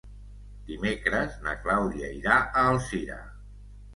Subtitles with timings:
[0.69, 3.21] Dimecres na Clàudia irà a Alzira.